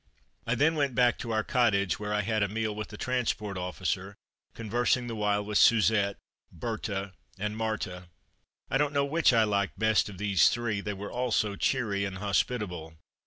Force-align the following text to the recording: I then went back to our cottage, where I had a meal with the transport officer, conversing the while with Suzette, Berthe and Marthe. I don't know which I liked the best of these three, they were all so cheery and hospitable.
I 0.47 0.55
then 0.55 0.73
went 0.73 0.95
back 0.95 1.19
to 1.19 1.29
our 1.29 1.43
cottage, 1.43 1.99
where 1.99 2.11
I 2.11 2.21
had 2.23 2.41
a 2.41 2.47
meal 2.47 2.73
with 2.73 2.87
the 2.87 2.97
transport 2.97 3.55
officer, 3.55 4.15
conversing 4.55 5.05
the 5.05 5.15
while 5.15 5.45
with 5.45 5.59
Suzette, 5.59 6.17
Berthe 6.51 7.11
and 7.37 7.55
Marthe. 7.55 8.05
I 8.71 8.79
don't 8.79 8.93
know 8.93 9.05
which 9.05 9.31
I 9.31 9.43
liked 9.43 9.75
the 9.75 9.85
best 9.85 10.09
of 10.09 10.17
these 10.17 10.49
three, 10.49 10.81
they 10.81 10.93
were 10.93 11.11
all 11.11 11.31
so 11.31 11.55
cheery 11.55 12.03
and 12.03 12.17
hospitable. 12.17 12.95